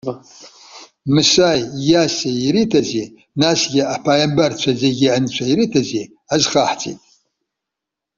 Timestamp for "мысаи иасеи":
1.13-2.37